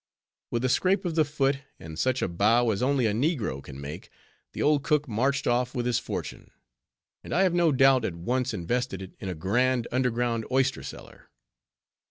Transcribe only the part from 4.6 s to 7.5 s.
old cook marched off with his fortune; and I